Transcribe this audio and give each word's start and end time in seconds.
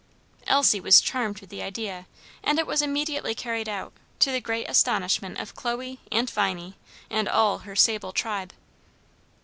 Elsie 0.47 0.79
was 0.79 0.99
charmed 0.99 1.41
with 1.41 1.51
the 1.51 1.61
idea, 1.61 2.07
and 2.43 2.57
it 2.57 2.65
was 2.65 2.81
immediately 2.81 3.35
carried 3.35 3.69
out, 3.69 3.93
to 4.17 4.31
the 4.31 4.41
great 4.41 4.67
astonishment 4.67 5.37
of 5.37 5.53
Chloe, 5.53 5.99
Aunt 6.11 6.31
Viney, 6.31 6.75
and 7.11 7.29
all 7.29 7.59
her 7.59 7.75
sable 7.75 8.11
tribe. 8.11 8.51